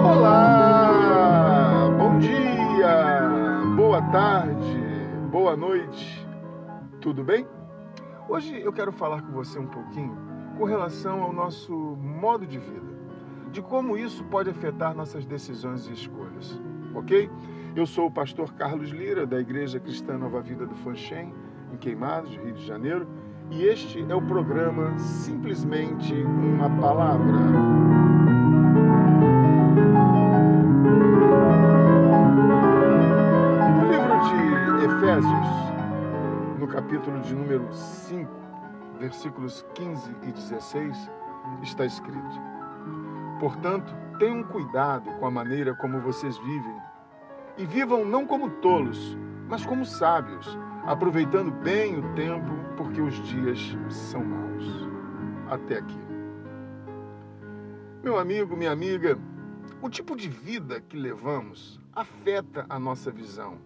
Olá! 0.00 0.92
Bom 1.98 2.20
dia! 2.20 3.20
Boa 3.74 4.00
tarde! 4.12 4.80
Boa 5.28 5.56
noite! 5.56 6.24
Tudo 7.00 7.24
bem? 7.24 7.44
Hoje 8.28 8.60
eu 8.60 8.72
quero 8.72 8.92
falar 8.92 9.22
com 9.22 9.32
você 9.32 9.58
um 9.58 9.66
pouquinho 9.66 10.16
com 10.56 10.62
relação 10.64 11.20
ao 11.20 11.32
nosso 11.32 11.74
modo 11.74 12.46
de 12.46 12.60
vida, 12.60 12.96
de 13.50 13.60
como 13.60 13.96
isso 13.96 14.22
pode 14.26 14.50
afetar 14.50 14.94
nossas 14.94 15.26
decisões 15.26 15.88
e 15.88 15.94
escolhas, 15.94 16.62
ok? 16.94 17.28
Eu 17.78 17.86
sou 17.86 18.08
o 18.08 18.10
pastor 18.10 18.52
Carlos 18.54 18.90
Lira, 18.90 19.24
da 19.24 19.38
Igreja 19.38 19.78
Cristã 19.78 20.18
Nova 20.18 20.42
Vida 20.42 20.66
do 20.66 20.74
Fanchen, 20.74 21.32
em 21.72 21.76
Queimados, 21.76 22.34
Rio 22.34 22.52
de 22.52 22.66
Janeiro, 22.66 23.06
e 23.52 23.66
este 23.66 24.04
é 24.10 24.14
o 24.16 24.20
programa 24.20 24.98
Simplesmente 24.98 26.12
uma 26.12 26.68
Palavra. 26.80 27.24
Efésios, 34.84 36.58
no 36.58 36.66
capítulo 36.66 37.20
de 37.20 37.32
número 37.32 37.72
5, 37.72 38.28
versículos 38.98 39.64
15 39.74 40.16
e 40.24 40.32
16, 40.32 41.10
está 41.62 41.86
escrito: 41.86 42.40
Portanto, 43.38 43.94
tenham 44.18 44.42
cuidado 44.42 45.08
com 45.20 45.26
a 45.26 45.30
maneira 45.30 45.76
como 45.76 46.00
vocês 46.00 46.36
vivem, 46.38 46.87
e 47.58 47.66
vivam 47.66 48.04
não 48.04 48.26
como 48.26 48.48
tolos, 48.62 49.16
mas 49.48 49.66
como 49.66 49.84
sábios, 49.84 50.58
aproveitando 50.86 51.50
bem 51.50 51.98
o 51.98 52.14
tempo, 52.14 52.50
porque 52.76 53.00
os 53.00 53.14
dias 53.28 53.58
são 53.90 54.24
maus. 54.24 54.88
Até 55.50 55.78
aqui. 55.78 55.98
Meu 58.02 58.18
amigo, 58.18 58.56
minha 58.56 58.70
amiga, 58.70 59.18
o 59.82 59.90
tipo 59.90 60.16
de 60.16 60.28
vida 60.28 60.80
que 60.80 60.96
levamos 60.96 61.80
afeta 61.92 62.64
a 62.68 62.78
nossa 62.78 63.10
visão 63.10 63.58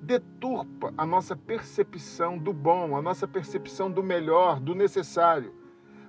deturpa 0.00 0.92
a 0.96 1.04
nossa 1.04 1.36
percepção 1.36 2.38
do 2.38 2.52
bom, 2.52 2.96
a 2.96 3.02
nossa 3.02 3.28
percepção 3.28 3.90
do 3.90 4.02
melhor, 4.02 4.58
do 4.58 4.74
necessário, 4.74 5.54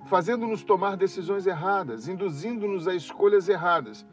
fazendo-nos 0.06 0.64
tomar 0.64 0.96
decisões 0.96 1.46
erradas, 1.46 2.08
induzindo-nos 2.08 2.88
a 2.88 2.94
escolhas 2.94 3.48
erradas. 3.48 4.06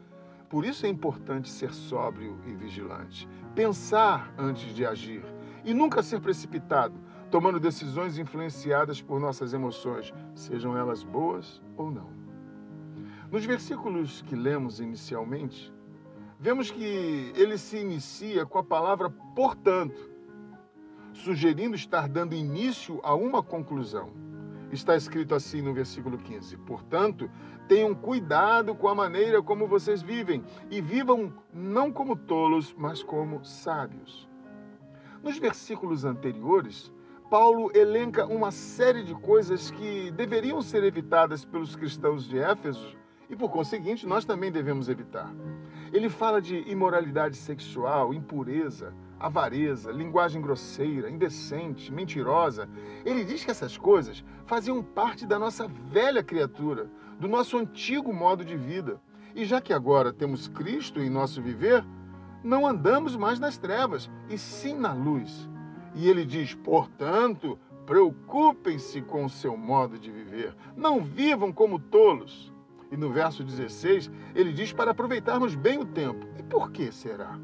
Por 0.50 0.64
isso 0.64 0.84
é 0.84 0.88
importante 0.88 1.48
ser 1.48 1.72
sóbrio 1.72 2.36
e 2.44 2.52
vigilante, 2.52 3.28
pensar 3.54 4.34
antes 4.36 4.74
de 4.74 4.84
agir 4.84 5.24
e 5.64 5.72
nunca 5.72 6.02
ser 6.02 6.20
precipitado, 6.20 6.98
tomando 7.30 7.60
decisões 7.60 8.18
influenciadas 8.18 9.00
por 9.00 9.20
nossas 9.20 9.52
emoções, 9.52 10.12
sejam 10.34 10.76
elas 10.76 11.04
boas 11.04 11.62
ou 11.76 11.88
não. 11.88 12.10
Nos 13.30 13.44
versículos 13.44 14.22
que 14.22 14.34
lemos 14.34 14.80
inicialmente, 14.80 15.72
vemos 16.36 16.68
que 16.68 17.32
ele 17.36 17.56
se 17.56 17.76
inicia 17.76 18.44
com 18.44 18.58
a 18.58 18.64
palavra 18.64 19.08
portanto, 19.08 20.10
sugerindo 21.12 21.76
estar 21.76 22.08
dando 22.08 22.34
início 22.34 22.98
a 23.04 23.14
uma 23.14 23.40
conclusão. 23.40 24.10
Está 24.72 24.96
escrito 24.96 25.34
assim 25.34 25.60
no 25.60 25.74
versículo 25.74 26.16
15: 26.18 26.56
Portanto, 26.58 27.30
tenham 27.66 27.94
cuidado 27.94 28.74
com 28.74 28.88
a 28.88 28.94
maneira 28.94 29.42
como 29.42 29.66
vocês 29.66 30.00
vivem 30.02 30.44
e 30.70 30.80
vivam 30.80 31.32
não 31.52 31.92
como 31.92 32.14
tolos, 32.14 32.74
mas 32.78 33.02
como 33.02 33.44
sábios. 33.44 34.28
Nos 35.22 35.38
versículos 35.38 36.04
anteriores, 36.04 36.92
Paulo 37.30 37.70
elenca 37.74 38.26
uma 38.26 38.50
série 38.50 39.04
de 39.04 39.14
coisas 39.14 39.70
que 39.70 40.10
deveriam 40.12 40.62
ser 40.62 40.82
evitadas 40.82 41.44
pelos 41.44 41.76
cristãos 41.76 42.26
de 42.26 42.38
Éfeso 42.38 42.96
e, 43.28 43.36
por 43.36 43.50
conseguinte, 43.50 44.06
nós 44.06 44.24
também 44.24 44.50
devemos 44.50 44.88
evitar. 44.88 45.32
Ele 45.92 46.08
fala 46.08 46.40
de 46.40 46.58
imoralidade 46.68 47.36
sexual, 47.36 48.12
impureza, 48.12 48.92
avareza, 49.20 49.92
linguagem 49.92 50.40
grosseira, 50.40 51.10
indecente, 51.10 51.92
mentirosa. 51.92 52.68
Ele 53.04 53.22
diz 53.22 53.44
que 53.44 53.50
essas 53.50 53.76
coisas 53.76 54.24
faziam 54.46 54.82
parte 54.82 55.26
da 55.26 55.38
nossa 55.38 55.68
velha 55.68 56.24
criatura, 56.24 56.90
do 57.20 57.28
nosso 57.28 57.58
antigo 57.58 58.12
modo 58.12 58.44
de 58.44 58.56
vida. 58.56 58.98
E 59.34 59.44
já 59.44 59.60
que 59.60 59.74
agora 59.74 60.12
temos 60.12 60.48
Cristo 60.48 61.00
em 61.00 61.10
nosso 61.10 61.42
viver, 61.42 61.84
não 62.42 62.66
andamos 62.66 63.14
mais 63.14 63.38
nas 63.38 63.58
trevas, 63.58 64.10
e 64.30 64.38
sim 64.38 64.74
na 64.74 64.94
luz. 64.94 65.48
E 65.94 66.08
ele 66.08 66.24
diz, 66.24 66.54
portanto, 66.54 67.58
preocupem-se 67.84 69.02
com 69.02 69.24
o 69.24 69.30
seu 69.30 69.56
modo 69.56 69.98
de 69.98 70.10
viver. 70.10 70.56
Não 70.74 71.00
vivam 71.04 71.52
como 71.52 71.78
tolos. 71.78 72.50
E 72.90 72.96
no 72.96 73.10
verso 73.10 73.44
16, 73.44 74.10
ele 74.34 74.52
diz 74.52 74.72
para 74.72 74.92
aproveitarmos 74.92 75.54
bem 75.54 75.78
o 75.78 75.84
tempo. 75.84 76.26
E 76.38 76.42
por 76.42 76.72
que 76.72 76.90
será? 76.90 77.38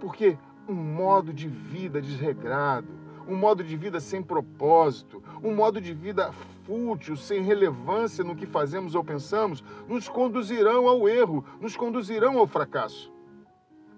Porque 0.00 0.36
um 0.68 0.74
modo 0.74 1.32
de 1.32 1.48
vida 1.48 2.00
desregrado, 2.00 2.88
um 3.26 3.36
modo 3.36 3.62
de 3.62 3.76
vida 3.76 4.00
sem 4.00 4.22
propósito, 4.22 5.22
um 5.42 5.54
modo 5.54 5.80
de 5.80 5.92
vida 5.92 6.32
fútil, 6.64 7.16
sem 7.16 7.42
relevância 7.42 8.24
no 8.24 8.36
que 8.36 8.46
fazemos 8.46 8.94
ou 8.94 9.04
pensamos, 9.04 9.62
nos 9.88 10.08
conduzirão 10.08 10.88
ao 10.88 11.08
erro, 11.08 11.44
nos 11.60 11.76
conduzirão 11.76 12.38
ao 12.38 12.46
fracasso. 12.46 13.12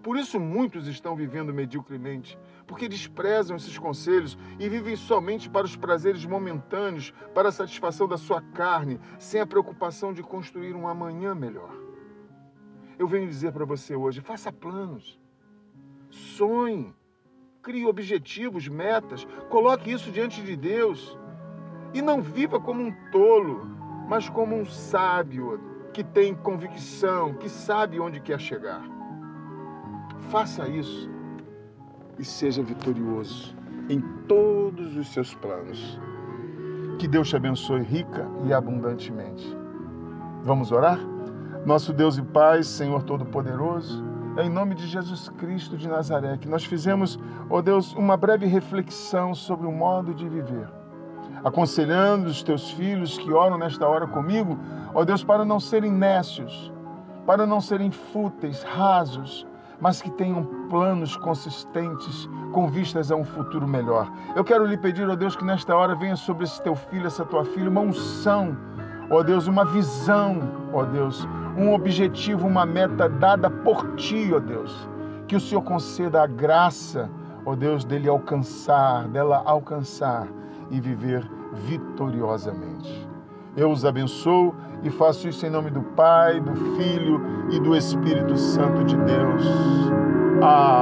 Por 0.03 0.19
isso 0.19 0.39
muitos 0.39 0.87
estão 0.87 1.17
vivendo 1.17 1.55
mediocremente, 1.55 2.39
porque 2.67 2.89
desprezam 2.89 3.57
esses 3.57 3.79
conselhos 3.79 4.37
e 4.59 4.69
vivem 4.69 4.97
somente 4.97 5.49
para 5.49 5.65
os 5.65 5.77
prazeres 5.77 6.27
momentâneos, 6.27 7.11
para 7.35 7.49
a 7.49 7.53
satisfação 7.53 8.07
da 8.07 8.19
sua 8.19 8.43
carne, 8.43 9.01
sem 9.19 9.41
a 9.41 9.47
preocupação 9.47 10.13
de 10.13 10.23
construir 10.23 10.75
um 10.75 10.87
amanhã 10.87 11.35
melhor. 11.35 11.75
Eu 12.99 13.09
venho 13.09 13.27
dizer 13.27 13.53
para 13.53 13.65
você 13.65 13.97
hoje: 13.97 14.21
faça 14.21 14.53
planos, 14.53 15.19
sonhe, 16.37 16.95
crie 17.63 17.87
objetivos, 17.87 18.69
metas, 18.69 19.27
coloque 19.49 19.91
isso 19.91 20.11
diante 20.11 20.43
de 20.43 20.57
Deus 20.57 21.19
e 21.93 22.03
não 22.03 22.21
viva 22.21 22.61
como 22.61 22.83
um 22.83 22.93
tolo, 23.11 23.67
mas 24.09 24.29
como 24.29 24.55
um 24.55 24.67
sábio 24.67 25.61
que 25.93 26.03
tem 26.03 26.35
convicção, 26.35 27.35
que 27.35 27.49
sabe 27.49 28.01
onde 28.01 28.21
quer 28.21 28.41
chegar. 28.41 28.83
Faça 30.31 30.69
isso 30.69 31.09
e 32.19 32.25
seja 32.25 32.63
vitorioso 32.63 33.55
em 33.89 34.01
todos 34.27 34.97
os 34.97 35.13
seus 35.13 35.35
planos. 35.35 35.99
Que 36.99 37.07
Deus 37.07 37.29
te 37.29 37.37
abençoe 37.37 37.83
rica 37.83 38.29
e 38.47 38.53
abundantemente. 38.53 39.57
Vamos 40.43 40.73
orar? 40.73 40.99
Nosso 41.65 41.93
Deus 41.93 42.19
e 42.19 42.23
Pai, 42.23 42.63
Senhor 42.63 43.03
Todo-Poderoso, 43.05 44.05
em 44.39 44.49
nome 44.49 44.75
de 44.75 44.87
Jesus 44.87 45.29
Cristo 45.39 45.77
de 45.77 45.89
Nazaré 45.89 46.37
que 46.37 46.49
nós 46.49 46.65
fizemos, 46.65 47.19
ó 47.49 47.59
oh 47.59 47.63
Deus, 47.63 47.95
uma 47.95 48.17
breve 48.17 48.47
reflexão 48.47 49.35
sobre 49.35 49.67
o 49.67 49.73
modo 49.73 50.13
de 50.13 50.29
viver. 50.29 50.69
Aconselhando 51.45 52.29
os 52.29 52.43
teus 52.43 52.71
filhos 52.71 53.17
que 53.19 53.31
oram 53.31 53.59
nesta 53.59 53.87
hora 53.87 54.07
comigo, 54.07 54.59
ó 54.93 55.03
oh 55.03 55.05
Deus, 55.05 55.23
para 55.23 55.45
não 55.45 55.61
serem 55.61 55.93
nécios, 55.93 56.73
para 57.27 57.47
não 57.47 57.61
serem 57.61 57.91
fúteis, 57.91 58.63
rasos, 58.63 59.47
mas 59.81 60.01
que 60.01 60.11
tenham 60.11 60.45
planos 60.69 61.17
consistentes 61.17 62.29
com 62.53 62.69
vistas 62.69 63.13
a 63.13 63.17
um 63.17 63.25
futuro 63.25 63.69
melhor. 63.69 64.11
Eu 64.35 64.45
quero 64.45 64.65
lhe 64.65 64.77
pedir, 64.77 65.09
ó 65.09 65.15
Deus, 65.15 65.37
que 65.37 65.45
nesta 65.45 65.77
hora 65.77 65.95
venha 65.95 66.17
sobre 66.17 66.45
esse 66.45 66.61
teu 66.63 66.75
filho, 66.75 67.07
essa 67.07 67.25
tua 67.25 67.45
filha, 67.45 67.69
uma 67.69 67.83
unção, 67.83 68.57
ó 69.11 69.23
Deus, 69.23 69.47
uma 69.47 69.65
visão, 69.65 70.39
ó 70.73 70.85
Deus, 70.85 71.27
um 71.57 71.73
objetivo, 71.73 72.47
uma 72.47 72.67
meta 72.67 73.09
dada 73.09 73.49
por 73.49 73.95
ti, 73.97 74.31
ó 74.35 74.39
Deus. 74.39 74.89
Que 75.27 75.37
o 75.37 75.41
Senhor 75.41 75.63
conceda 75.63 76.23
a 76.23 76.27
graça, 76.27 77.11
ó 77.47 77.55
Deus, 77.55 77.85
dele 77.85 78.09
alcançar, 78.09 79.09
dela 79.09 79.43
alcançar 79.45 80.27
e 80.71 80.81
viver 80.81 81.29
vitoriosamente. 81.67 83.09
Eu 83.57 83.71
os 83.71 83.85
abençoo 83.85 84.55
e 84.83 84.91
faço 84.91 85.29
isso 85.29 85.47
em 85.47 85.51
nome 85.51 85.71
do 85.71 85.81
Pai, 85.81 86.41
do 86.41 86.55
Filho 86.77 87.21
e 87.51 87.61
do 87.61 87.77
Espírito 87.77 88.37
Santo 88.37 88.85
de 88.85 88.97
Deus. 88.97 89.45
Amém. 90.43 90.74